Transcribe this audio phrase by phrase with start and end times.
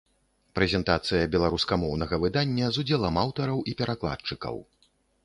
[0.59, 4.57] Прэзентацыя беларускамоўнага выдання з удзелам аўтараў і перакладчыкаў.